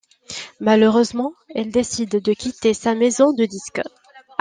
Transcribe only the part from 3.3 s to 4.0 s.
de disques.